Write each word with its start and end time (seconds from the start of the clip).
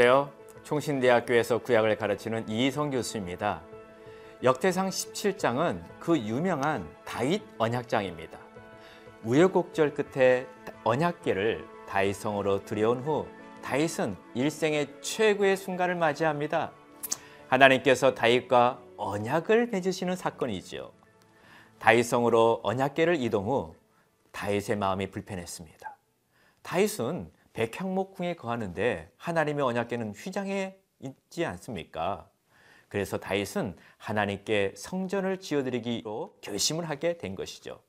안녕하세요. 0.00 0.32
총신대학교에서 0.62 1.58
구약을 1.58 1.96
가르치는 1.96 2.48
이희성 2.48 2.90
교수입니다. 2.90 3.62
역대상 4.44 4.90
17장은 4.90 5.82
그 5.98 6.16
유명한 6.16 6.88
다윗 7.04 7.42
언약장입니다. 7.58 8.38
우여곡절 9.24 9.94
끝에 9.94 10.46
언약계를 10.84 11.66
다윗성으로 11.88 12.64
들여온 12.64 13.00
후 13.00 13.26
다윗은 13.60 14.16
일생의 14.34 15.00
최고의 15.00 15.56
순간을 15.56 15.96
맞이합니다. 15.96 16.70
하나님께서 17.48 18.14
다윗과 18.14 18.80
언약을 18.96 19.66
맺으시는 19.72 20.14
사건이지요. 20.14 20.92
다윗성으로 21.80 22.60
언약계를 22.62 23.20
이동 23.20 23.48
후 23.48 23.74
다윗의 24.30 24.76
마음이 24.76 25.10
불편했습니다. 25.10 25.96
다윗은 26.62 27.32
백향목궁에 27.58 28.36
거하는데 28.36 29.10
하나님의 29.16 29.64
언약계는 29.64 30.12
휘장에 30.12 30.76
있지 31.00 31.44
않습니까? 31.44 32.30
그래서 32.88 33.18
다윗은 33.18 33.76
하나님께 33.96 34.74
성전을 34.76 35.40
지어드리기로 35.40 36.36
결심을 36.40 36.88
하게 36.88 37.18
된 37.18 37.34
것이죠. 37.34 37.80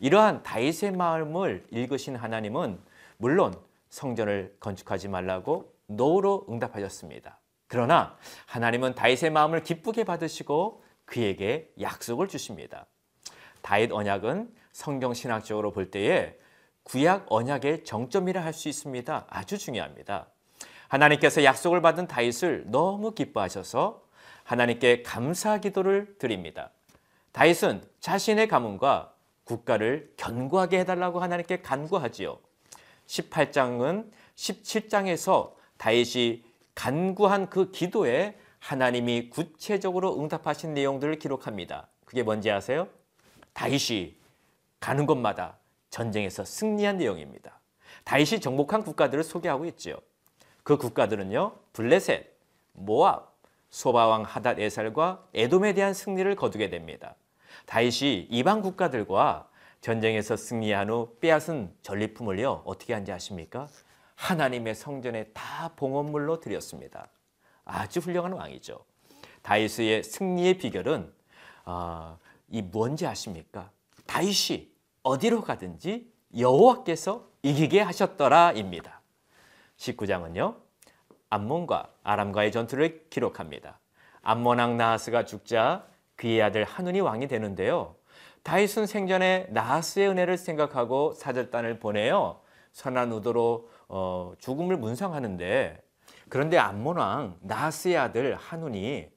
이러한 0.00 0.42
다윗의 0.42 0.92
마음을 0.92 1.64
읽으신 1.70 2.14
하나님은 2.14 2.78
물론 3.16 3.58
성전을 3.88 4.54
건축하지 4.60 5.08
말라고 5.08 5.72
노로 5.86 6.44
응답하셨습니다. 6.50 7.40
그러나 7.68 8.18
하나님은 8.44 8.94
다윗의 8.94 9.30
마음을 9.30 9.62
기쁘게 9.62 10.04
받으시고 10.04 10.84
그에게 11.06 11.72
약속을 11.80 12.28
주십니다. 12.28 12.84
다윗 13.62 13.92
언약은 13.92 14.54
성경 14.72 15.14
신학적으로 15.14 15.72
볼 15.72 15.90
때에 15.90 16.36
구약 16.86 17.26
언약의 17.28 17.82
정점이라 17.82 18.44
할 18.44 18.52
수 18.52 18.68
있습니다. 18.68 19.26
아주 19.28 19.58
중요합니다. 19.58 20.28
하나님께서 20.86 21.42
약속을 21.42 21.82
받은 21.82 22.06
다윗을 22.06 22.66
너무 22.68 23.12
기뻐하셔서 23.12 24.02
하나님께 24.44 25.02
감사 25.02 25.58
기도를 25.58 26.16
드립니다. 26.18 26.70
다윗은 27.32 27.82
자신의 27.98 28.46
가문과 28.46 29.12
국가를 29.42 30.12
견고하게 30.16 30.78
해달라고 30.80 31.20
하나님께 31.20 31.60
간구하지요. 31.60 32.38
18장은 33.08 34.08
17장에서 34.36 35.54
다윗이 35.78 36.44
간구한 36.76 37.50
그 37.50 37.72
기도에 37.72 38.38
하나님이 38.60 39.30
구체적으로 39.30 40.20
응답하신 40.20 40.72
내용들을 40.74 41.18
기록합니다. 41.18 41.88
그게 42.04 42.22
뭔지 42.22 42.48
아세요? 42.48 42.86
다윗이 43.54 44.14
가는 44.78 45.04
곳마다 45.06 45.58
전쟁에서 45.96 46.44
승리한 46.44 46.98
내용입니다. 46.98 47.58
다윗이 48.04 48.40
정복한 48.40 48.84
국가들을 48.84 49.24
소개하고 49.24 49.64
있지요. 49.64 49.96
그 50.62 50.76
국가들은요. 50.76 51.56
블레셋, 51.72 52.36
모압, 52.74 53.34
소바왕 53.70 54.22
하닷 54.24 54.60
에살과 54.60 55.28
에돔에 55.32 55.72
대한 55.72 55.94
승리를 55.94 56.36
거두게 56.36 56.68
됩니다. 56.68 57.14
다윗이 57.64 58.28
이방 58.30 58.60
국가들과 58.60 59.48
전쟁에서 59.80 60.36
승리한 60.36 60.90
후 60.90 61.16
빼앗은 61.20 61.74
전리품을요 61.80 62.62
어떻게 62.66 62.92
한지 62.92 63.10
아십니까? 63.10 63.68
하나님의 64.16 64.74
성전에 64.74 65.24
다 65.32 65.70
봉헌물로 65.76 66.40
드렸습니다. 66.40 67.08
아주 67.64 68.00
훌륭한 68.00 68.32
왕이죠. 68.32 68.84
다윗의 69.40 70.02
승리의 70.02 70.58
비결은 70.58 71.10
어, 71.64 72.18
이 72.50 72.60
뭔지 72.60 73.06
아십니까? 73.06 73.70
다윗이 74.06 74.75
어디로 75.06 75.42
가든지 75.42 76.12
여호와께서 76.36 77.28
이기게 77.42 77.80
하셨더라입니다. 77.80 79.02
19장은요. 79.76 80.56
암몬과 81.30 81.92
아람과의 82.02 82.50
전투를 82.50 83.06
기록합니다. 83.08 83.78
암몬 84.22 84.58
왕 84.58 84.76
나하스가 84.76 85.24
죽자 85.24 85.86
그의 86.16 86.42
아들 86.42 86.64
한운이 86.64 87.00
왕이 87.00 87.28
되는데요. 87.28 87.94
다윗은 88.42 88.86
생전에 88.86 89.46
나하스의 89.50 90.08
은혜를 90.08 90.36
생각하고 90.38 91.12
사절단을 91.12 91.78
보내요. 91.78 92.40
선한 92.72 93.12
의도로 93.12 93.70
어, 93.86 94.32
죽음을 94.38 94.76
문상하는데 94.76 95.82
그런데 96.28 96.58
암몬 96.58 96.96
왕 96.96 97.38
나하스의 97.42 97.96
아들 97.96 98.34
한운이 98.34 99.08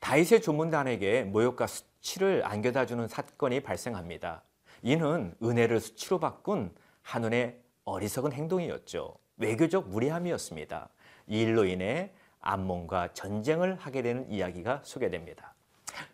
다윗의 0.00 0.42
조문단에게 0.42 1.22
모욕과 1.22 1.66
수치를 1.66 2.42
안겨다 2.44 2.84
주는 2.84 3.08
사건이 3.08 3.60
발생합니다. 3.60 4.42
이는 4.84 5.34
은혜를 5.42 5.80
수치로 5.80 6.20
바꾼 6.20 6.70
한운의 7.00 7.58
어리석은 7.86 8.32
행동이었죠. 8.32 9.14
외교적 9.38 9.88
무례함이었습니다. 9.88 10.90
이 11.26 11.40
일로 11.40 11.64
인해 11.64 12.12
암몬과 12.40 13.14
전쟁을 13.14 13.76
하게 13.76 14.02
되는 14.02 14.30
이야기가 14.30 14.82
소개됩니다. 14.84 15.54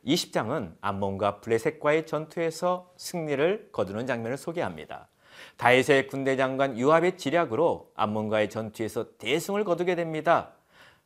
20장은 0.06 0.76
암몬과 0.80 1.40
블레셋과의 1.40 2.06
전투에서 2.06 2.92
승리를 2.96 3.70
거두는 3.72 4.06
장면을 4.06 4.36
소개합니다. 4.36 5.08
다윗의 5.56 6.06
군대 6.06 6.36
장관 6.36 6.78
유압의 6.78 7.18
지략으로 7.18 7.90
암몬과의 7.96 8.50
전투에서 8.50 9.16
대승을 9.18 9.64
거두게 9.64 9.96
됩니다. 9.96 10.52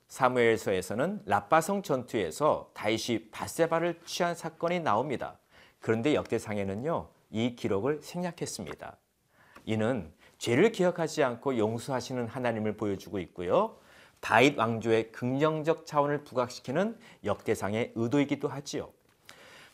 사무엘서에서는 0.09 1.23
라빠성 1.25 1.81
전투에서 1.83 2.71
다윗이 2.75 3.31
바세바를 3.31 4.01
취한 4.05 4.35
사건이 4.35 4.81
나옵니다. 4.81 5.39
그런데 5.81 6.15
역대상에는요. 6.15 7.15
이 7.31 7.57
기록을 7.57 8.01
생략했습니다. 8.03 8.97
이는 9.67 10.13
죄를 10.39 10.73
기억하지 10.73 11.23
않고 11.23 11.59
용서하시는 11.59 12.27
하나님을 12.27 12.77
보여주고 12.77 13.19
있고요. 13.21 13.79
다윗 14.21 14.59
왕조의 14.59 15.13
긍정적 15.13 15.87
차원을 15.87 16.25
부각시키는 16.25 16.97
역대상의 17.25 17.93
의도이기도 17.95 18.49
하지요. 18.49 18.91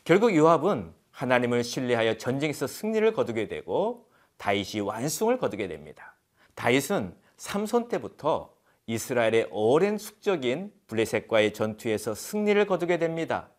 결국 0.03 0.35
요압은 0.35 0.93
하나님을 1.11 1.63
신뢰하여 1.63 2.17
전쟁에서 2.17 2.67
승리를 2.67 3.13
거두게 3.13 3.47
되고 3.47 4.09
다윗이 4.37 4.81
완승을 4.81 5.37
거두게 5.37 5.67
됩니다. 5.67 6.15
다윗은 6.55 7.15
삼손 7.37 7.87
때부터 7.87 8.53
이스라엘의 8.87 9.47
오랜 9.51 9.97
숙적인 9.97 10.73
블레셋과의 10.87 11.53
전투에서 11.53 12.15
승리를 12.15 12.65
거두게 12.65 12.97
됩니다. 12.97 13.49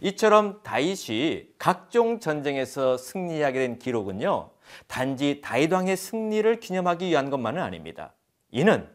이처럼 0.00 0.62
다윗이 0.62 1.48
각종 1.58 2.20
전쟁에서 2.20 2.96
승리하게 2.96 3.58
된 3.58 3.78
기록은요. 3.78 4.50
단지 4.86 5.40
다윗 5.42 5.72
왕의 5.72 5.96
승리를 5.96 6.60
기념하기 6.60 7.06
위한 7.06 7.30
것만은 7.30 7.62
아닙니다. 7.62 8.14
이는 8.50 8.88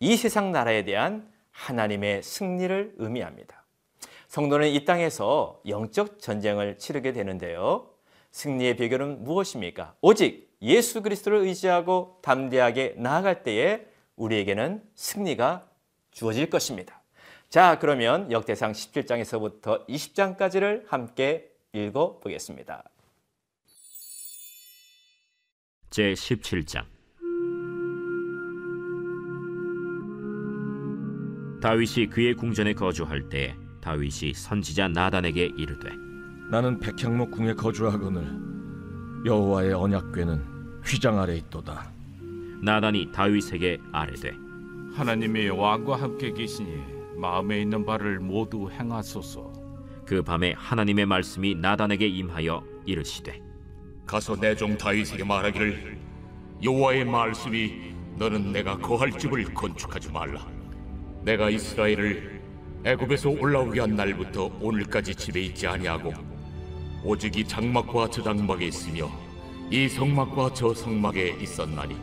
이 0.00 0.16
세상 0.16 0.52
나라에 0.52 0.84
대한 0.84 1.30
하나님의 1.50 2.22
승리를 2.22 2.94
의미합니다. 2.98 3.64
성도는 4.28 4.68
이 4.68 4.84
땅에서 4.84 5.60
영적 5.68 6.18
전쟁을 6.18 6.78
치르게 6.78 7.12
되는데요. 7.12 7.90
승리의 8.30 8.76
비결은 8.76 9.24
무엇입니까? 9.24 9.94
오직 10.00 10.50
예수 10.62 11.02
그리스도를 11.02 11.40
의지하고 11.40 12.18
담대하게 12.22 12.94
나아갈 12.96 13.42
때에 13.42 13.86
우리에게는 14.16 14.82
승리가 14.94 15.68
주어질 16.12 16.48
것입니다. 16.48 17.01
자, 17.52 17.78
그러면 17.78 18.32
역대상 18.32 18.72
17장에서부터 18.72 19.86
20장까지를 19.86 20.84
함께 20.88 21.50
읽어 21.74 22.18
보겠습니다. 22.18 22.82
제 25.90 26.14
17장 26.14 26.86
다윗이 31.60 32.06
그의 32.08 32.32
궁전에 32.36 32.72
거주할 32.72 33.28
때 33.28 33.54
다윗이 33.82 34.32
선지자 34.32 34.88
나단에게 34.88 35.50
이르되 35.54 35.90
나는 36.50 36.80
백향목 36.80 37.32
궁에 37.32 37.52
거주하거늘 37.52 39.26
여호와의 39.26 39.74
언약궤는 39.74 40.80
휘장 40.86 41.20
아래 41.20 41.36
있도다. 41.36 41.92
나단이 42.62 43.12
다윗에게 43.12 43.78
아뢰되 43.92 44.30
하나님의 44.94 45.50
왕과 45.50 45.96
함께 45.96 46.32
계시니 46.32 46.91
마음에 47.22 47.60
있는 47.60 47.86
바를 47.86 48.18
모두 48.18 48.68
행하소서. 48.68 49.52
그 50.04 50.24
밤에 50.24 50.54
하나님의 50.58 51.06
말씀이 51.06 51.54
나단에게 51.54 52.08
임하여 52.08 52.64
이르시되 52.84 53.40
가서 54.04 54.34
내 54.34 54.56
종 54.56 54.76
다윗에게 54.76 55.22
말하기를 55.22 55.98
여호와의 56.64 57.04
말씀이 57.04 57.94
너는 58.18 58.50
내가 58.50 58.76
거할 58.76 59.16
집을 59.16 59.54
건축하지 59.54 60.10
말라. 60.10 60.44
내가 61.22 61.48
이스라엘을 61.48 62.42
애굽에서 62.84 63.30
올라오게 63.30 63.78
한 63.78 63.94
날부터 63.94 64.50
오늘까지 64.60 65.14
집에 65.14 65.42
있지 65.42 65.68
아니하고 65.68 66.12
오직 67.04 67.36
이 67.36 67.44
장막과 67.46 68.10
저 68.10 68.20
장막에 68.20 68.66
있으며 68.66 69.08
이 69.70 69.88
성막과 69.88 70.54
저 70.54 70.74
성막에 70.74 71.36
있었나니 71.40 71.96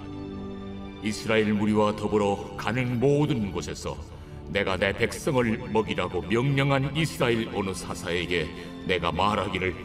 이스라엘 1.04 1.54
무리와 1.54 1.98
더불어 1.98 2.56
가는 2.56 3.02
모든 3.02 3.52
곳에서 3.52 3.98
내가 4.50 4.78
내 4.78 4.92
백성을 4.94 5.58
먹이라고 5.72 6.24
명령한 6.24 6.96
이스라엘 6.96 7.50
어느 7.54 7.74
사사에게 7.74 8.48
내가 8.88 9.12
말하기를 9.12 9.76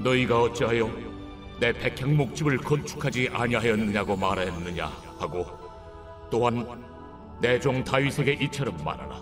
너희가 0.00 0.42
어찌하여 0.42 0.90
내 1.58 1.72
백향목집을 1.72 2.58
건축하지 2.58 3.30
아니하였느냐고 3.32 4.16
말하였느냐 4.16 4.86
하고 5.18 5.46
또한 6.30 6.84
내 7.40 7.58
종 7.58 7.82
다윗에게 7.82 8.32
이처럼 8.44 8.76
말하라. 8.84 9.20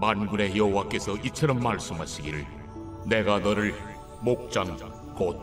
만군의 0.00 0.56
여호와께서 0.56 1.16
이처럼 1.18 1.60
말씀하시기를 1.60 2.46
내가 3.06 3.38
너를 3.38 3.74
목장 4.22 4.76
곧 5.14 5.36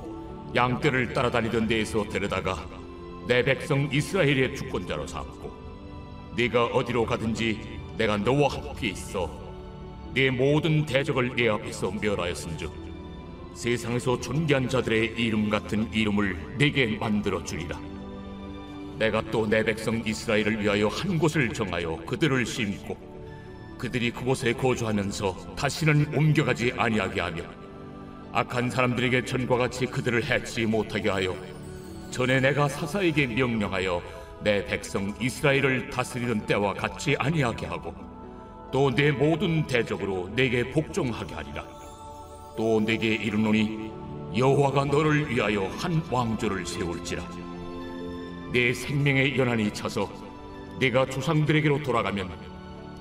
양떼를 0.55 1.13
따라다니던 1.13 1.67
데에서 1.67 2.03
데려다가 2.05 2.65
내 3.27 3.43
백성 3.43 3.89
이스라엘의 3.91 4.55
주권자로 4.55 5.05
삼고 5.05 5.51
네가 6.35 6.65
어디로 6.67 7.05
가든지 7.05 7.76
내가 7.97 8.17
너와 8.17 8.47
함께 8.49 8.89
있어 8.89 9.29
네 10.13 10.29
모든 10.29 10.85
대적을 10.85 11.35
내 11.35 11.49
앞에서 11.49 11.91
멸하였은즉 11.91 12.71
세상에서 13.55 14.19
존귀한 14.21 14.69
자들의 14.69 15.15
이름 15.17 15.49
같은 15.49 15.91
이름을 15.91 16.57
내게 16.59 16.95
만들어 16.97 17.43
주리라. 17.43 17.79
내가 18.99 19.21
또 19.31 19.47
내 19.47 19.63
백성 19.63 20.01
이스라엘을 20.05 20.61
위하여 20.61 20.87
한 20.87 21.17
곳을 21.17 21.51
정하여 21.53 21.97
그들을 22.05 22.45
심고 22.45 22.95
그들이 23.79 24.11
그곳에 24.11 24.53
거주하면서 24.53 25.55
다시는 25.55 26.15
옮겨가지 26.15 26.73
아니하게 26.77 27.21
하며 27.21 27.43
악한 28.31 28.69
사람들에게 28.69 29.25
전과 29.25 29.57
같이 29.57 29.85
그들을 29.87 30.23
해치 30.23 30.65
못하게 30.65 31.09
하여 31.09 31.35
전에 32.11 32.39
내가 32.39 32.67
사사에게 32.67 33.27
명령하여 33.27 34.01
내 34.41 34.63
백성 34.65 35.13
이스라엘을 35.19 35.89
다스리는 35.89 36.45
때와 36.45 36.73
같이 36.73 37.15
아니하게 37.17 37.65
하고 37.65 37.93
또 38.71 38.91
내 38.91 39.11
모든 39.11 39.65
대적으로 39.65 40.29
내게 40.35 40.69
복종하게 40.71 41.33
하리라. 41.35 41.65
또 42.57 42.79
내게 42.79 43.15
이르노니 43.15 43.91
여호와가 44.35 44.85
너를 44.85 45.29
위하여 45.29 45.67
한 45.77 46.01
왕조를 46.11 46.65
세울지라. 46.65 47.23
내 48.51 48.73
생명의 48.73 49.37
연한이 49.37 49.73
차서 49.73 50.09
내가 50.79 51.05
조상들에게로 51.05 51.83
돌아가면 51.83 52.29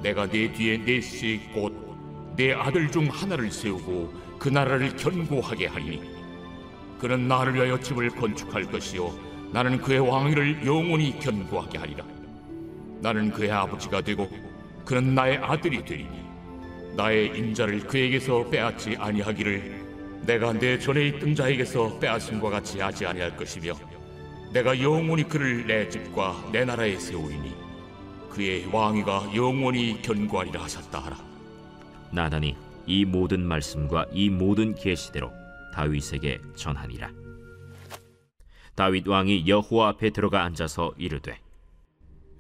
내가 0.03 0.27
내 0.27 0.53
뒤에 0.53 0.79
넷씩 0.79 1.53
곧내 1.53 2.53
아들 2.53 2.91
중 2.91 3.09
하나를 3.09 3.51
세우고 3.51 4.13
그 4.39 4.49
나라를 4.49 4.95
견고하게 4.97 5.67
하리니 5.67 6.03
그는 7.01 7.29
나를 7.29 7.55
위하여 7.55 7.79
집을 7.79 8.11
건축할 8.11 8.65
것이요 8.71 9.13
나는 9.53 9.79
그의 9.79 10.01
왕위를 10.01 10.67
영원히 10.67 11.19
견고하게 11.19 11.79
하리라 11.79 12.05
나는 13.01 13.31
그의 13.31 13.51
아버지가 13.51 14.01
되고 14.01 14.29
그는 14.85 15.15
나의 15.15 15.39
아들이 15.39 15.85
되리니 15.85 16.27
나의 16.97 17.37
인자를 17.37 17.81
그에게서 17.81 18.49
빼앗지 18.49 18.97
아니하기를 18.99 19.87
내가 20.27 20.53
내 20.53 20.79
전에 20.79 21.09
있던 21.09 21.35
자에게서 21.35 21.99
빼앗음과 21.99 22.51
같이 22.51 22.81
하지 22.81 23.07
아니할 23.07 23.37
것이며 23.37 23.75
내가 24.53 24.81
영원히 24.81 25.23
그를 25.25 25.67
내 25.67 25.89
집과 25.89 26.51
내 26.53 26.65
나라에 26.65 26.99
세우리니 26.99 27.55
그의 28.31 28.67
왕위가 28.73 29.33
영원히 29.35 30.01
견고하리라 30.03 30.63
하셨다 30.63 30.99
하라 30.99 31.19
나단이 32.11 32.57
이 32.87 33.05
모든 33.05 33.41
말씀과 33.47 34.07
이 34.13 34.31
모든 34.31 34.75
계시대로 34.75 35.33
다윗에게 35.75 36.41
전하니라. 36.55 37.26
다윗 38.77 39.09
왕이 39.09 39.49
여호와 39.49 39.89
앞에 39.89 40.11
들어가 40.11 40.45
앉아서 40.45 40.93
이르되 40.99 41.39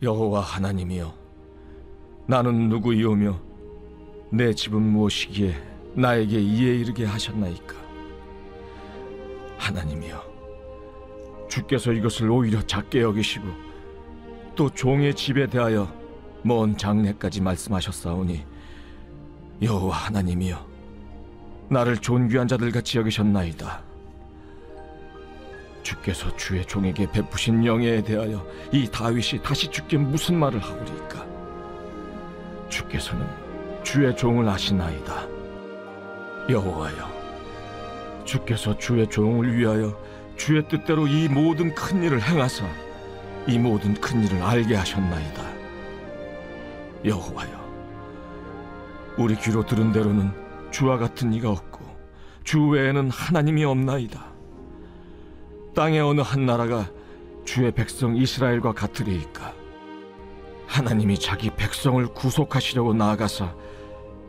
여호와 0.02 0.42
하나님이여 0.42 1.14
나는 2.26 2.68
누구이오며 2.68 3.40
내 4.32 4.52
집은 4.52 4.82
무엇이기에 4.82 5.54
나에게 5.94 6.38
이에 6.38 6.76
이르게 6.76 7.06
하셨나이까? 7.06 7.74
하나님이여 9.56 10.22
주께서 11.48 11.90
이것을 11.92 12.30
오히려 12.30 12.60
작게 12.60 13.00
여기시고 13.00 13.46
또 14.54 14.68
종의 14.68 15.14
집에 15.14 15.46
대하여 15.46 15.90
먼 16.42 16.76
장래까지 16.76 17.40
말씀하셨사오니 17.40 18.44
여호와 19.62 19.96
하나님이여 19.96 20.66
나를 21.70 21.96
존귀한 21.96 22.46
자들 22.46 22.72
같이 22.72 22.98
여기셨나이다 22.98 23.85
주께서 25.86 26.36
주의 26.36 26.66
종에게 26.66 27.08
베푸신 27.12 27.64
영예에 27.64 28.02
대하여 28.02 28.44
이 28.72 28.90
다윗이 28.90 29.40
다시 29.44 29.70
주께 29.70 29.96
무슨 29.96 30.36
말을 30.36 30.58
하오리까? 30.58 31.24
주께서는 32.68 33.24
주의 33.84 34.14
종을 34.16 34.48
아시나이다. 34.48 35.28
여호와여, 36.48 38.24
주께서 38.24 38.76
주의 38.76 39.08
종을 39.08 39.56
위하여 39.56 39.96
주의 40.36 40.66
뜻대로 40.66 41.06
이 41.06 41.28
모든 41.28 41.72
큰 41.72 42.02
일을 42.02 42.20
행하사 42.20 42.66
이 43.46 43.56
모든 43.56 43.94
큰 43.94 44.24
일을 44.24 44.42
알게 44.42 44.74
하셨나이다. 44.74 45.42
여호와여, 47.04 49.14
우리 49.18 49.36
귀로 49.36 49.64
들은 49.64 49.92
대로는 49.92 50.32
주와 50.72 50.98
같은 50.98 51.32
이가 51.32 51.50
없고 51.50 51.78
주 52.42 52.66
외에는 52.66 53.08
하나님이 53.08 53.64
없나이다. 53.64 54.35
땅의 55.76 56.00
어느 56.00 56.22
한 56.22 56.46
나라가 56.46 56.90
주의 57.44 57.70
백성 57.70 58.16
이스라엘과 58.16 58.72
같으리이까? 58.72 59.52
하나님이 60.66 61.18
자기 61.18 61.50
백성을 61.50 62.04
구속하시려고 62.06 62.94
나아가사 62.94 63.54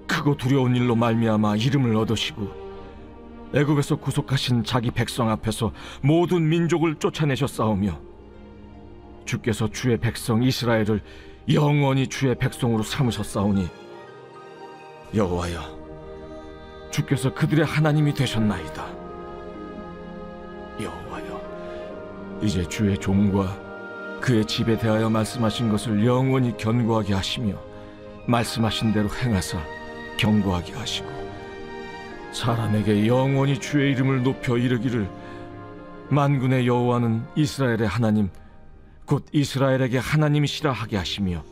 크고 0.07 0.35
두려운 0.35 0.75
일로 0.75 0.93
말미암아 0.95 1.55
이름을 1.55 1.95
얻으시고 1.95 2.51
애굽에서 3.55 3.95
구속하신 3.95 4.65
자기 4.65 4.91
백성 4.91 5.29
앞에서 5.29 5.71
모든 6.01 6.49
민족을 6.49 6.95
쫓아내셨사오며 6.95 7.97
주께서 9.23 9.69
주의 9.69 9.97
백성 9.97 10.43
이스라엘을 10.43 11.01
영원히 11.53 12.07
주의 12.07 12.35
백성으로 12.35 12.83
삼으셨사오니 12.83 13.67
여호와여 15.15 16.89
주께서 16.91 17.33
그들의 17.33 17.65
하나님이 17.65 18.13
되셨나이다 18.13 18.96
이제 22.41 22.67
주의 22.67 22.97
종과 22.97 24.19
그의 24.21 24.45
집에 24.45 24.77
대하여 24.77 25.09
말씀하신 25.09 25.69
것을 25.69 26.05
영원히 26.05 26.55
견고하게 26.57 27.13
하시며 27.13 27.55
말씀하신 28.27 28.93
대로 28.93 29.09
행하사 29.09 29.59
견고하게 30.17 30.73
하시고 30.73 31.07
사람에게 32.31 33.07
영원히 33.07 33.59
주의 33.59 33.91
이름을 33.91 34.23
높여 34.23 34.57
이르기를 34.57 35.09
만군의 36.09 36.67
여호와는 36.67 37.23
이스라엘의 37.35 37.87
하나님 37.87 38.29
곧 39.05 39.25
이스라엘에게 39.31 39.97
하나님이시라 39.97 40.71
하게 40.71 40.97
하시며 40.97 41.43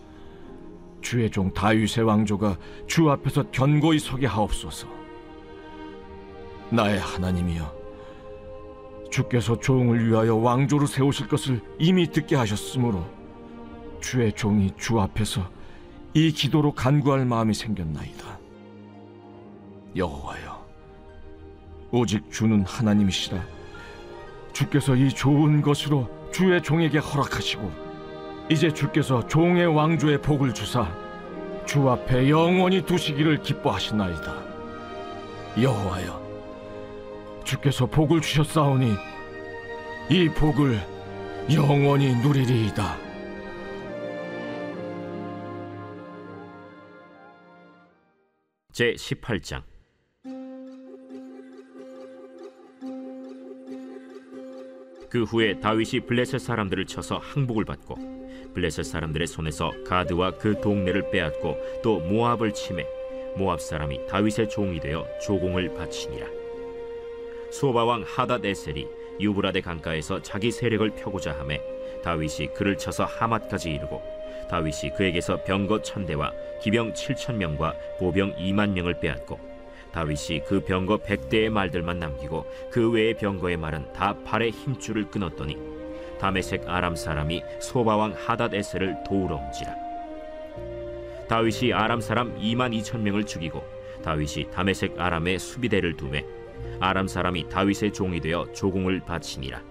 주의 1.01 1.29
종 1.29 1.53
다윗의 1.53 2.03
왕조가 2.03 2.57
주 2.88 3.10
앞에서 3.12 3.51
견고히 3.51 4.00
서게 4.00 4.25
하옵소서. 4.25 4.88
나의 6.71 7.00
하나님이여 7.00 7.75
주께서 9.15 9.57
종을 9.57 10.05
위하여 10.05 10.36
왕조를 10.36 10.88
세우실 10.88 11.29
것을 11.29 11.62
이미 11.79 12.12
듣게 12.12 12.36
하셨으므로 12.36 13.05
주의 14.01 14.34
종이 14.34 14.72
주 14.77 15.00
앞에서 15.00 15.50
이 16.13 16.34
기도로 16.34 16.74
간구할 16.74 17.24
마음이 17.24 17.53
생겼나이다. 17.53 18.39
여호와여, 19.95 20.65
오직 21.91 22.29
주는 22.29 22.65
하나님이시라. 22.65 23.41
주께서 24.51 24.98
이 24.98 25.10
좋은 25.10 25.62
것으로 25.62 26.10
주의 26.34 26.62
종에게 26.62 26.98
허락하시고 26.98 27.72
이제 28.50 28.69
주께서 28.69 29.25
종의 29.27 29.65
왕조의 29.67 30.24
복을 30.24 30.53
주사 30.53 30.93
주 31.65 31.89
앞에 31.89 32.29
영원히 32.29 32.86
두시기를 32.86 33.41
기뻐하시나이다. 33.41 34.34
여호와여. 35.62 36.25
주께서 37.45 37.85
복을 37.85 38.21
주셨사오니 38.21 38.93
이 40.09 40.29
복을 40.29 40.79
영원히 41.53 42.15
누리리이다. 42.15 42.97
제 48.71 48.93
18장 48.93 49.63
그 55.09 55.23
후에 55.23 55.61
다윗이 55.61 56.01
블레셋 56.07 56.41
사람들을 56.41 56.85
쳐서 56.87 57.19
항복을 57.19 57.63
받고 57.63 57.95
블레셋 58.53 58.83
사람들의 58.83 59.27
손에서 59.27 59.71
가드와 59.85 60.31
그 60.31 60.59
동네를 60.59 61.09
빼앗고 61.09 61.57
또 61.83 61.99
모압을 61.99 62.53
침해 62.53 62.85
모압 63.37 63.61
사람이 63.61 64.07
다윗의 64.07 64.49
종이 64.49 64.81
되어 64.81 65.05
조공을 65.21 65.73
바치니라 65.75 66.44
소바 67.55 67.85
왕 67.85 68.03
하닷 68.05 68.43
에셀이 68.43 68.85
유브라데 69.21 69.62
강가에서 69.62 70.21
자기 70.21 70.51
세력을 70.51 70.89
펴고자 70.89 71.39
하매 71.39 71.62
다윗이 72.03 72.47
그를 72.53 72.77
쳐서 72.77 73.05
하맛까지 73.05 73.71
이르고 73.71 74.01
다윗이 74.50 74.91
그에게서 74.97 75.41
병거 75.45 75.81
천대와 75.81 76.33
기병 76.62 76.93
칠천 76.93 77.38
명과 77.38 77.74
보병 77.97 78.35
이만 78.38 78.74
명을 78.74 79.00
빼앗고 79.00 79.39
다윗이 79.93 80.43
그 80.45 80.65
병거 80.65 80.97
백대의 80.97 81.50
말들만 81.50 81.97
남기고 81.97 82.45
그 82.69 82.91
외의 82.91 83.13
병거의 83.13 83.55
말은 83.55 83.93
다 83.93 84.13
팔의 84.25 84.51
힘줄을 84.51 85.09
끊었더니 85.09 85.57
다메색 86.19 86.67
아람 86.67 86.97
사람이 86.97 87.41
소바 87.62 87.95
왕 87.95 88.13
하닷 88.17 88.53
에셀을 88.53 88.97
도우러 89.07 89.38
온지라. 89.38 89.74
다윗이 91.29 91.71
아람 91.71 92.01
사람 92.01 92.38
2만 92.38 92.77
2천 92.81 93.00
명을 93.00 93.25
죽이고 93.25 93.63
다윗이 94.03 94.51
다메섹 94.51 95.00
아람에 95.00 95.38
수비대를 95.38 95.95
두매 95.95 96.25
아람 96.79 97.07
사람이 97.07 97.50
다윗의 97.50 97.93
종이 97.93 98.19
되어 98.19 98.51
조공을 98.53 99.01
바치니라 99.01 99.62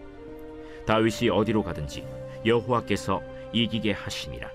다윗이 0.87 1.31
어디로 1.31 1.63
가든지 1.63 2.05
여호와께서 2.45 3.23
이기게 3.53 3.93
하시니라 3.93 4.51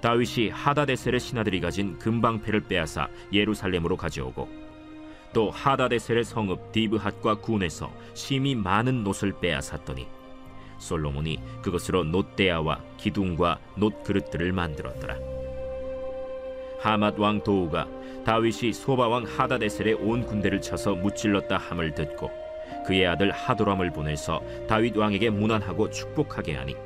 다윗이 0.00 0.50
하다데셀의 0.50 1.20
신하들이 1.20 1.60
가진 1.60 1.98
금방패를 1.98 2.60
빼앗아 2.68 3.08
예루살렘으로 3.32 3.96
가져오고 3.96 4.48
또 5.32 5.50
하다데셀의 5.50 6.24
성읍 6.24 6.72
디브핫과 6.72 7.40
군에서 7.40 7.90
심히 8.14 8.54
많은 8.54 9.02
놋을 9.02 9.32
빼앗았더니 9.40 10.06
솔로몬이 10.78 11.40
그것으로 11.62 12.04
놋대야와 12.04 12.80
기둥과 12.98 13.58
놋 13.76 14.04
그릇들을 14.04 14.52
만들었더라. 14.52 15.16
하맛 16.84 17.18
왕 17.18 17.42
도우가 17.42 17.88
다윗이 18.26 18.74
소바 18.74 19.08
왕 19.08 19.24
하다데셀의 19.24 19.94
온 19.94 20.26
군대를 20.26 20.60
쳐서 20.60 20.94
무찔렀다 20.94 21.56
함을 21.56 21.94
듣고 21.94 22.30
그의 22.86 23.06
아들 23.06 23.30
하도람을 23.30 23.90
보내서 23.90 24.42
다윗 24.68 24.94
왕에게 24.94 25.30
문안하고 25.30 25.88
축복하게 25.88 26.56
하니 26.56 26.76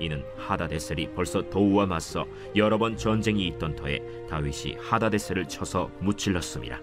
이는 0.00 0.24
하다데셀이 0.38 1.10
벌써 1.14 1.40
도우와 1.48 1.86
맞서 1.86 2.26
여러 2.56 2.78
번 2.78 2.96
전쟁이 2.96 3.46
있던 3.46 3.76
터에 3.76 4.00
다윗이 4.28 4.76
하다데셀을 4.80 5.46
쳐서 5.46 5.88
무찔렀습니다. 6.00 6.80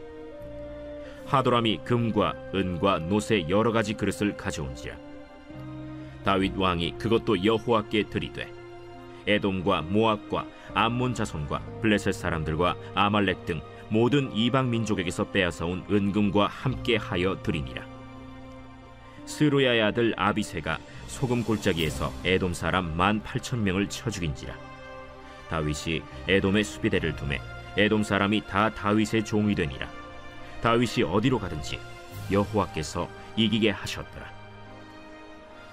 하도람이 1.26 1.82
금과 1.84 2.36
은과 2.54 3.00
놋의 3.00 3.50
여러 3.50 3.74
가지 3.74 3.96
그릇을 3.96 4.38
가져온지라 4.38 4.96
다윗 6.24 6.56
왕이 6.56 7.00
그것도 7.00 7.44
여호와께 7.44 8.04
드리되 8.04 8.55
에돔과 9.28 9.84
모압과 9.84 10.46
암몬 10.74 11.14
자손과 11.14 11.60
블레셋 11.82 12.14
사람들과 12.14 12.76
아말렉 12.96 13.46
등 13.46 13.62
모든 13.90 14.36
이방 14.36 14.70
민족에게서 14.70 15.32
빼앗아온 15.32 15.86
은금과 15.90 16.48
함께 16.48 16.98
하여 16.98 17.42
드리니라. 17.42 17.86
스루야의 19.26 19.82
아들 19.82 20.14
아비세가 20.18 20.78
소금 21.08 21.44
골짜기에서 21.44 22.12
에돔 22.24 22.54
사람 22.54 22.96
만 22.96 23.22
팔천 23.24 23.64
명을 23.64 23.90
쳐 23.90 24.10
죽인지라. 24.10 24.54
다윗이 25.50 26.02
에돔의 26.28 26.64
수비대를 26.64 27.16
두매 27.16 27.40
에돔 27.78 28.04
사람이 28.04 28.48
다 28.48 28.70
다윗의 28.70 29.26
종이 29.26 29.56
되니라. 29.56 29.88
다윗이 30.62 31.04
어디로 31.04 31.40
가든지 31.40 31.80
여호와께서 32.32 33.08
이기게 33.36 33.70
하셨더라 33.70 34.35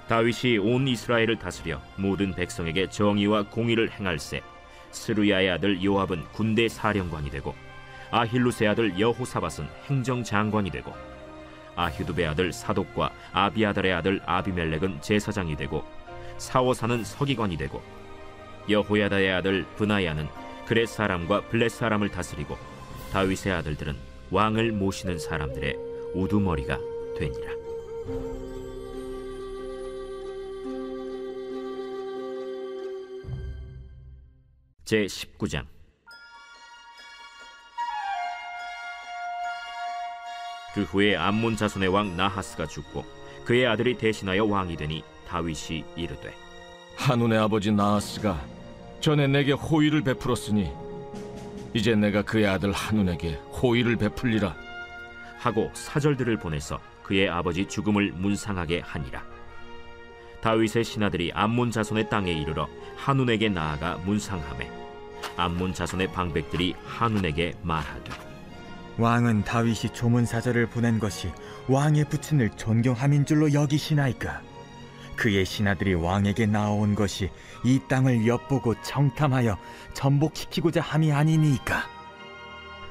다윗이 0.08 0.58
온 0.58 0.88
이스라엘을 0.88 1.38
다스려 1.38 1.80
모든 1.96 2.34
백성에게 2.34 2.88
정의와 2.90 3.44
공의를 3.44 3.90
행할세 3.90 4.42
스루야의 4.90 5.50
아들 5.50 5.82
요압은 5.82 6.24
군대 6.32 6.68
사령관이 6.68 7.30
되고 7.30 7.54
아힐루스의 8.10 8.70
아들 8.70 8.98
여호사밧은 8.98 9.66
행정장관이 9.86 10.70
되고 10.70 10.92
아휴두베 11.76 12.26
아들 12.26 12.52
사독과 12.52 13.10
아비아달의 13.32 13.92
아들 13.92 14.20
아비멜렉은 14.26 15.00
제사장이 15.00 15.56
되고 15.56 15.82
사오사는 16.36 17.04
서기관이 17.04 17.56
되고 17.56 17.82
여호야다의 18.68 19.32
아들 19.32 19.64
브나야는 19.76 20.28
그렛 20.66 20.88
사람과 20.88 21.42
블렛 21.48 21.70
사람을 21.70 22.10
다스리고 22.10 22.56
다윗의 23.12 23.52
아들들은 23.52 23.96
왕을 24.30 24.72
모시는 24.72 25.18
사람들의 25.18 25.76
우두머리가 26.14 26.78
되니라. 27.18 28.51
제 34.92 35.06
19장 35.06 35.64
그 40.74 40.82
후에 40.82 41.16
암몬 41.16 41.56
자손의 41.56 41.88
왕 41.88 42.14
나하스가 42.14 42.66
죽고 42.66 43.02
그의 43.46 43.66
아들이 43.66 43.96
대신하여 43.96 44.44
왕이 44.44 44.76
되니 44.76 45.02
다윗이 45.26 45.82
이르되 45.96 46.34
한운의 46.98 47.38
아버지 47.38 47.72
나하스가 47.72 48.38
전에 49.00 49.28
내게 49.28 49.52
호의를 49.52 50.02
베풀었으니 50.02 50.70
이제 51.72 51.94
내가 51.94 52.20
그의 52.20 52.46
아들 52.46 52.72
한운에게 52.72 53.36
호의를 53.62 53.96
베풀리라 53.96 54.54
하고 55.38 55.70
사절들을 55.72 56.36
보내서 56.36 56.78
그의 57.02 57.30
아버지 57.30 57.66
죽음을 57.66 58.12
문상하게 58.12 58.80
하니라. 58.80 59.24
다윗의 60.42 60.84
신하들이 60.84 61.32
암몬 61.32 61.70
자손의 61.70 62.10
땅에 62.10 62.30
이르러 62.30 62.68
한운에게 62.96 63.48
나아가 63.48 63.96
문상함에 64.04 64.81
암몬 65.36 65.74
자손의 65.74 66.12
방백들이 66.12 66.74
한운에게 66.84 67.54
말하되 67.62 68.10
왕은 68.98 69.44
다윗이 69.44 69.92
조문 69.92 70.26
사절을 70.26 70.66
보낸 70.66 70.98
것이 70.98 71.30
왕의 71.68 72.06
부친을 72.08 72.50
존경함인 72.56 73.24
줄로 73.24 73.52
여기시나이까? 73.52 74.42
그의 75.16 75.44
신하들이 75.44 75.94
왕에게 75.94 76.46
나온 76.46 76.94
것이 76.94 77.30
이 77.64 77.80
땅을 77.88 78.26
엿보고 78.26 78.74
청탐하여 78.82 79.56
전복시키고자 79.94 80.80
함이 80.80 81.12
아니니까? 81.12 81.84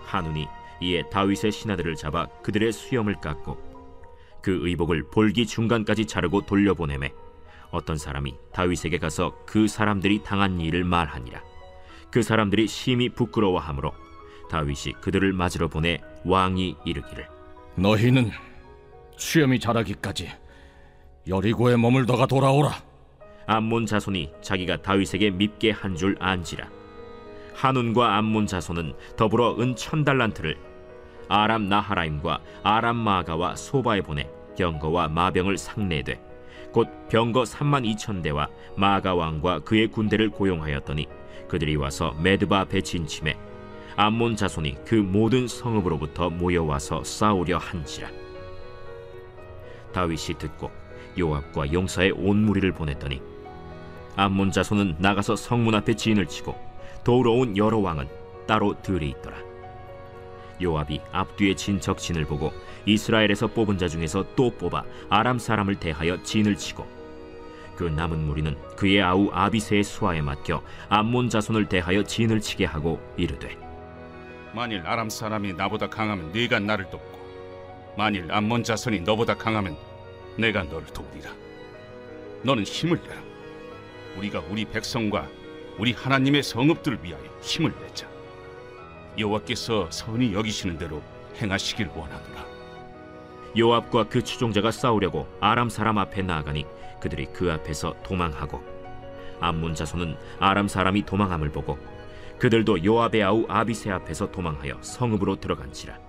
한운이 0.06 0.48
이에 0.82 1.04
다윗의 1.10 1.52
신하들을 1.52 1.96
잡아 1.96 2.26
그들의 2.42 2.72
수염을 2.72 3.16
깎고 3.16 3.58
그 4.42 4.68
의복을 4.68 5.10
볼기 5.12 5.46
중간까지 5.46 6.06
자르고 6.06 6.46
돌려보내매 6.46 7.12
어떤 7.70 7.98
사람이 7.98 8.36
다윗에게 8.52 8.98
가서 8.98 9.38
그 9.46 9.68
사람들이 9.68 10.24
당한 10.24 10.60
일을 10.60 10.84
말하니라 10.84 11.42
그 12.12 12.22
사람들이 12.22 12.68
심히 12.68 13.10
부끄러워하므로 13.10 13.94
다윗이 14.50 14.96
그들을 15.00 15.32
맞으러 15.34 15.68
보내 15.70 16.00
왕이 16.26 16.76
이르기를. 16.86 17.28
너희는 17.76 18.32
수염이 19.16 19.60
자라기까지 19.60 20.30
여리고에 21.28 21.78
머물다가 21.78 22.26
돌아오라. 22.26 22.72
암몬 23.48 23.86
자손이 23.86 24.34
자기가 24.42 24.82
다윗에게 24.82 25.32
밉게 25.32 25.72
한 25.72 25.96
줄 25.96 26.16
안지라. 26.20 26.68
한운과 27.56 28.18
암몬 28.18 28.48
자손은 28.48 28.94
더불어 29.16 29.60
은 29.60 29.76
천달란트를 29.76 30.58
아람 31.30 31.70
나하라임과 31.70 32.42
아람 32.64 32.98
마가와 32.98 33.56
소바에 33.56 34.02
보내 34.02 34.30
병거와 34.58 35.08
마병을 35.10 35.58
상내되 35.58 36.20
곧 36.74 36.88
병거 37.10 37.44
3만 37.44 37.86
2천 37.96 38.22
대와 38.24 38.48
마가 38.76 39.16
왕과 39.16 39.60
그의 39.60 39.88
군대를 39.88 40.30
고용하였더니 40.30 41.08
그들이 41.52 41.76
와서 41.76 42.16
메드바 42.22 42.62
앞에 42.62 42.80
진침해 42.80 43.38
암몬 43.98 44.38
자손이 44.38 44.78
그 44.86 44.96
모든 44.96 45.50
성읍으로부터 45.50 46.30
모여와서 46.30 47.04
싸우려 47.04 47.58
한지라. 47.58 48.10
다윗이 49.92 50.38
듣고 50.38 50.72
요압과 51.20 51.74
용사의 51.74 52.12
온 52.12 52.46
무리를 52.46 52.72
보냈더니 52.72 53.22
암몬 54.16 54.52
자손은 54.52 54.96
나가서 55.00 55.36
성문 55.36 55.76
앞에 55.76 55.94
진을 55.94 56.28
치고 56.28 56.56
도우러 57.04 57.32
온 57.34 57.58
여러 57.58 57.80
왕은 57.80 58.08
따로 58.48 58.82
들에 58.82 59.08
있더라. 59.08 59.36
요압이 60.64 61.02
앞뒤에 61.12 61.56
진척 61.56 61.98
진을 61.98 62.24
보고 62.24 62.54
이스라엘에서 62.86 63.48
뽑은 63.48 63.78
자 63.78 63.90
중에서 63.90 64.26
또 64.38 64.52
뽑아 64.52 64.86
아람 65.10 65.38
사람을 65.38 65.82
대하여 65.82 66.24
진을 66.24 66.56
치고 66.56 67.01
그 67.82 67.86
남은 67.88 68.28
무리는 68.28 68.56
그의 68.76 69.02
아우 69.02 69.32
아비세의 69.34 69.84
수하에 69.84 70.22
맡겨 70.22 70.62
암몬 70.88 71.30
자손을 71.30 71.66
대하여 71.66 72.04
진을 72.04 72.40
치게 72.40 72.66
하고 72.66 73.02
이르되 73.18 73.58
만일 74.54 74.86
아람 74.86 75.10
사람이 75.10 75.54
나보다 75.54 75.90
강하면 75.90 76.32
네가 76.32 76.60
나를 76.60 76.92
돕고 76.92 77.20
만일 77.98 78.32
암몬 78.32 78.64
자손이 78.64 79.00
너보다 79.00 79.36
강하면 79.36 79.76
내가 80.38 80.62
너를 80.64 80.86
돕리라. 80.88 81.32
너는 82.44 82.64
힘을 82.64 83.02
내라. 83.02 83.20
우리가 84.18 84.44
우리 84.52 84.64
백성과 84.66 85.28
우리 85.80 85.94
하나님의 85.94 86.44
성읍들을 86.44 87.00
위하여 87.02 87.24
힘을 87.42 87.74
내자. 87.82 88.08
여호와께서 89.18 89.90
선히 89.90 90.36
여기시는 90.36 90.78
대로 90.78 91.02
행하시길 91.36 91.88
원하노라. 91.88 92.46
요압과 93.58 94.04
그 94.06 94.24
추종자가 94.24 94.70
싸우려고 94.70 95.28
아람 95.42 95.70
사람 95.70 95.98
앞에 95.98 96.22
나아가니 96.22 96.66
그들이 97.02 97.28
그 97.34 97.52
앞에서 97.52 97.96
도망하고 98.04 98.64
암몬 99.42 99.76
자손은 99.76 100.16
아람 100.40 100.68
사람이 100.68 101.06
도망함을 101.06 101.52
보고 101.52 101.78
그들도 102.38 102.84
요압의 102.86 103.24
아우 103.24 103.46
아비세 103.50 103.92
앞에서 103.92 104.32
도망하여 104.32 104.82
성읍으로 104.82 105.40
들어간지라. 105.40 106.00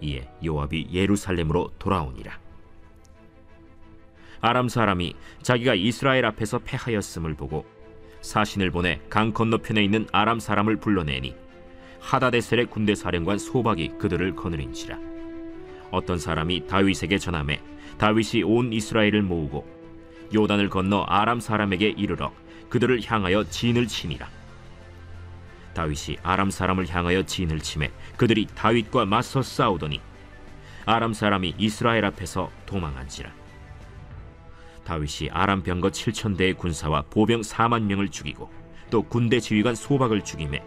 이에 0.00 0.28
요압이 0.44 0.88
예루살렘으로 0.92 1.70
돌아오니라. 1.78 2.38
아람 4.40 4.68
사람이 4.68 5.14
자기가 5.42 5.74
이스라엘 5.74 6.24
앞에서 6.24 6.60
패하였음을 6.60 7.34
보고 7.34 7.66
사신을 8.20 8.70
보내 8.70 9.00
강 9.08 9.32
건너편에 9.32 9.82
있는 9.82 10.06
아람 10.10 10.40
사람을 10.40 10.76
불러내니 10.76 11.36
하다데셀의 12.00 12.66
군대 12.66 12.94
사령관 12.94 13.38
소박이 13.38 13.98
그들을 13.98 14.34
거느린지라. 14.34 14.98
어떤 15.90 16.18
사람이 16.18 16.66
다윗에게 16.66 17.18
전함해 17.18 17.60
다윗이 17.98 18.42
온 18.42 18.72
이스라엘을 18.72 19.22
모으고 19.22 19.77
요단을 20.34 20.68
건너 20.68 21.04
아람 21.04 21.40
사람에게 21.40 21.88
이르러 21.96 22.32
그들을 22.68 23.00
향하여 23.04 23.44
진을 23.44 23.86
치니라. 23.86 24.28
다윗이 25.74 26.18
아람 26.22 26.50
사람을 26.50 26.88
향하여 26.88 27.22
진을 27.22 27.60
치매 27.60 27.90
그들이 28.16 28.46
다윗과 28.54 29.06
맞서 29.06 29.42
싸우더니 29.42 30.00
아람 30.86 31.12
사람이 31.12 31.54
이스라엘 31.58 32.04
앞에서 32.04 32.50
도망한지라. 32.66 33.30
다윗이 34.84 35.30
아람 35.30 35.62
병거 35.62 35.90
7천 35.90 36.36
대의 36.36 36.54
군사와 36.54 37.02
보병 37.10 37.42
4만 37.42 37.82
명을 37.82 38.08
죽이고 38.08 38.50
또 38.90 39.02
군대 39.02 39.38
지휘관 39.38 39.74
소박을 39.74 40.24
죽임에 40.24 40.62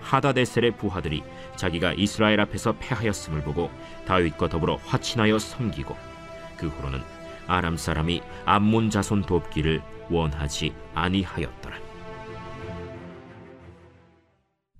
하다데셀의 0.00 0.76
부하들이 0.76 1.24
자기가 1.56 1.94
이스라엘 1.94 2.40
앞에서 2.40 2.76
패하였음을 2.78 3.42
보고 3.42 3.70
다윗과 4.06 4.48
더불어 4.48 4.76
화친하여 4.76 5.38
섬기고 5.38 5.96
그 6.56 6.68
후로는 6.68 7.15
아람 7.46 7.76
사람이 7.76 8.22
암몬 8.44 8.90
자손 8.90 9.22
돕기를 9.22 9.82
원하지 10.10 10.74
아니하였더라. 10.94 11.76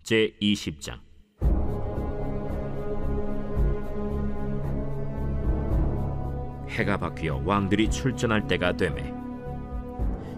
제 0.02 0.36
20장 0.40 1.00
해가 6.68 6.96
바뀌어 6.98 7.42
왕들이 7.44 7.90
출전할 7.90 8.46
때가 8.46 8.76
되매 8.76 9.12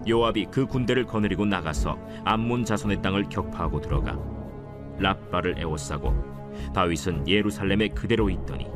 요압이 0.07 0.47
그 0.51 0.65
군대를 0.65 1.05
거느리고 1.05 1.45
나가서 1.45 1.99
암몬 2.23 2.65
자손의 2.65 3.01
땅을 3.01 3.25
격파하고 3.29 3.81
들어가 3.81 4.17
랍바를 4.97 5.59
에워싸고 5.59 6.71
다윗은 6.73 7.27
예루살렘에 7.27 7.89
그대로 7.89 8.29
있더니 8.29 8.67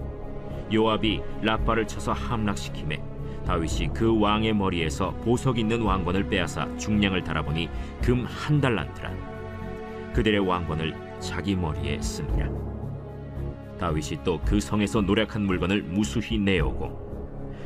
요압이 0.72 1.22
랍바를 1.42 1.88
쳐서 1.88 2.12
함락시키매 2.12 3.13
다윗이 3.46 3.90
그 3.94 4.20
왕의 4.20 4.54
머리에서 4.54 5.12
보석 5.18 5.60
있는 5.60 5.82
왕관을 5.82 6.30
빼앗아 6.30 6.78
중량을 6.78 7.24
달아보니 7.24 7.70
금 8.02 8.26
한 8.26 8.62
달란트라 8.62 9.12
그들의 10.14 10.40
왕관을 10.40 10.96
자기 11.20 11.56
머리에 11.56 12.00
씁니다. 12.02 12.50
다윗이 13.80 14.24
또 14.24 14.40
그 14.46 14.60
성에서 14.60 15.02
노력한 15.02 15.46
물건을 15.46 15.84
무수히 15.84 16.38
내오고 16.38 17.04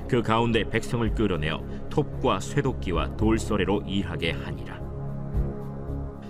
그 0.09 0.21
가운데 0.21 0.63
백성을 0.63 1.07
끌어내어 1.13 1.61
톱과 1.89 2.39
쇠도끼와 2.39 3.17
돌서래로 3.17 3.83
일하게 3.85 4.31
하니라. 4.31 4.79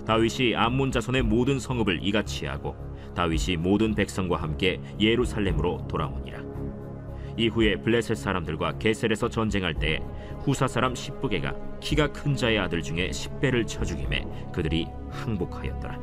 다윗이 0.06 0.56
암몬 0.56 0.92
자손의 0.92 1.22
모든 1.24 1.60
성읍을 1.60 2.00
이같이 2.02 2.46
하고 2.48 2.76
다윗이 3.16 3.58
모든 3.58 3.94
백성과 3.94 4.38
함께 4.38 4.82
예루살렘으로 5.00 5.86
돌아오니라. 5.88 6.47
이후에 7.38 7.76
블레셋 7.76 8.18
사람들과 8.18 8.80
게셀에서 8.80 9.30
전쟁할 9.30 9.76
때 9.76 10.02
후사 10.40 10.68
사람 10.68 10.96
십부게가 10.96 11.56
키가 11.80 12.12
큰 12.12 12.36
자의 12.36 12.58
아들 12.58 12.82
중에 12.82 13.12
십배를 13.12 13.66
쳐 13.66 13.84
죽임에 13.86 14.26
그들이 14.52 14.88
항복하였더라. 15.12 16.00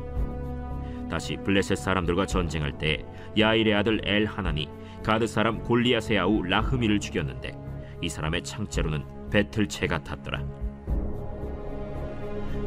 다시 1.09 1.35
블레셋 1.37 1.77
사람들과 1.77 2.25
전쟁할 2.25 2.77
때 2.77 3.05
야일의 3.37 3.73
아들 3.75 4.01
엘 4.05 4.25
하나니 4.25 4.69
가드 5.03 5.27
사람 5.27 5.61
골리앗의 5.61 6.17
아우 6.17 6.41
라흐미를 6.41 6.99
죽였는데 6.99 7.55
이 8.01 8.09
사람의 8.09 8.43
창자로는 8.43 9.03
배틀채 9.29 9.87
같았더라. 9.87 10.43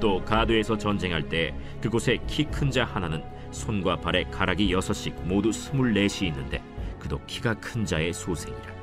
또 0.01 0.23
가드에서 0.25 0.79
전쟁할 0.79 1.29
때 1.29 1.55
그곳에 1.81 2.19
키 2.27 2.45
큰 2.45 2.71
자 2.71 2.85
하나는 2.85 3.23
손과 3.51 3.97
발에 3.97 4.25
가락이 4.25 4.73
여섯씩 4.73 5.15
모두 5.27 5.51
스물넷이 5.51 6.29
있는데 6.29 6.63
그도 6.99 7.21
키가 7.26 7.55
큰 7.55 7.85
자의 7.85 8.12
소생이라. 8.12 8.78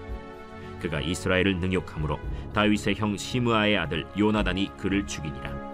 그가 0.82 1.00
이스라엘을 1.02 1.60
능욕함으로 1.60 2.20
다윗의 2.54 2.96
형 2.96 3.18
시므아의 3.18 3.78
아들 3.78 4.06
요나단이 4.18 4.78
그를 4.78 5.06
죽이니라. 5.06 5.66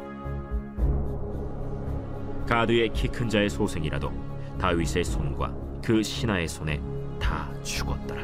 가드의 2.47 2.91
키 2.93 3.08
큰 3.08 3.30
자의 3.30 3.49
소생이라도 3.49 4.12
다윗의 4.60 5.04
손과 5.04 5.54
그 5.84 6.04
신하의 6.04 6.47
손에 6.47 6.82
다 7.19 7.51
죽었더라. 7.63 8.21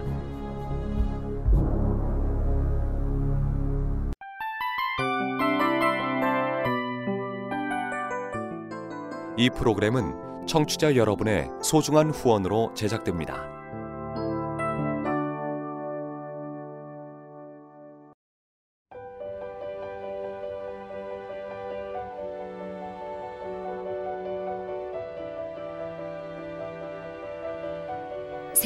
이 9.38 9.50
프로그램은 9.52 10.48
청취자 10.48 10.96
여러분의 10.96 11.50
소중한 11.62 12.10
후원으로 12.10 12.74
제작됩니다. 12.74 13.57